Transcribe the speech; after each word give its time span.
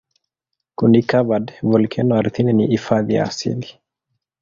Kuni-covered 0.77 1.53
volkeno 1.63 2.15
ardhini 2.15 2.53
ni 2.53 2.67
hifadhi 2.67 3.13
ya 3.13 3.23
asili. 3.25 3.67